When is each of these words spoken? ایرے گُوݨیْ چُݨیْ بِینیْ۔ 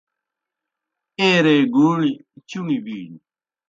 ایرے 1.19 1.57
گُوݨیْ 1.73 2.11
چُݨیْ 2.49 2.77
بِینیْ۔ 2.83 3.19